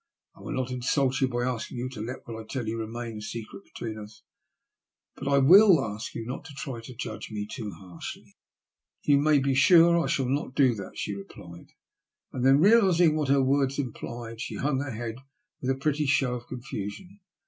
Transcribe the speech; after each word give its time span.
I 0.35 0.41
will 0.41 0.53
not 0.53 0.71
insult 0.71 1.21
you 1.21 1.27
by 1.27 1.43
asking 1.43 1.77
you 1.77 1.87
to 1.89 2.01
let 2.01 2.25
whstt 2.25 2.41
I 2.43 2.47
tell 2.47 2.67
you 2.67 2.79
remain 2.79 3.17
a 3.17 3.21
secret 3.21 3.65
between 3.65 3.99
us, 3.99 4.23
but 5.13 5.27
I 5.27 5.37
wUl 5.37 5.79
ask 5.93 6.15
you 6.15 6.23
to 6.25 6.41
try 6.55 6.73
not 6.73 6.85
to 6.85 6.95
judge 6.95 7.29
me 7.29 7.45
too 7.45 7.69
harshly.*' 7.69 8.35
''You 9.07 9.19
may 9.19 9.37
be 9.37 9.53
sure 9.53 9.99
I 9.99 10.07
shall 10.07 10.25
not 10.25 10.55
do 10.55 10.73
that/' 10.73 10.95
she 10.97 11.13
replied; 11.13 11.67
and 12.33 12.43
then 12.43 12.57
realising 12.59 13.15
what 13.15 13.29
her 13.29 13.43
words 13.43 13.77
implied, 13.77 14.41
she 14.41 14.55
hung 14.55 14.79
her 14.79 14.89
head 14.89 15.17
with 15.61 15.69
a 15.69 15.75
pretty 15.75 16.07
show 16.07 16.33
of 16.33 16.47
confusion. 16.47 17.19